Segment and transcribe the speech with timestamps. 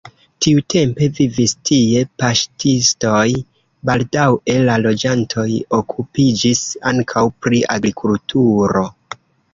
[0.43, 3.27] Tiutempe vivis tie paŝtistoj,
[3.91, 5.47] baldaŭe la loĝantoj
[5.81, 8.85] okupiĝis ankaŭ pri agrikulturo.